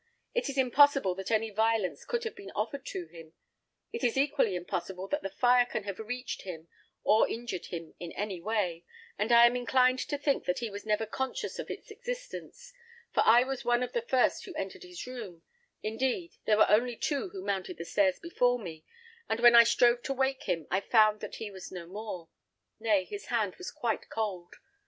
[0.33, 3.33] It is impossible that any violence could have been offered to him;
[3.93, 6.69] it is equally impossible that the fire can have reached him
[7.03, 8.83] or injured him in any way;
[9.19, 12.73] and I am inclined to think that he was never conscious of its existence,
[13.13, 15.43] for I was one of the first who entered his room;
[15.83, 18.83] indeed, there were only two who mounted the stairs before me;
[19.29, 22.27] and when I strove to wake him I found that he was no more;
[22.79, 24.55] nay, his hand was quite cold.